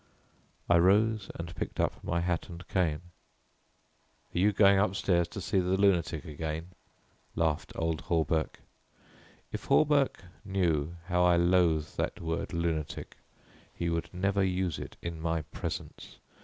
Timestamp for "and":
1.35-1.55, 2.49-2.67